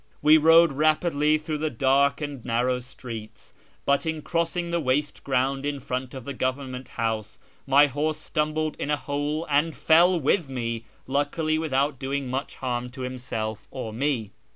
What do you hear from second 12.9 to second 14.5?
himself or me.